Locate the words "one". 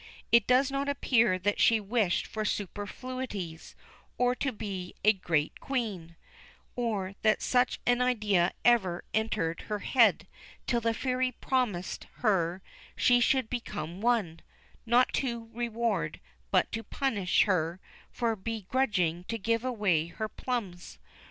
14.01-14.39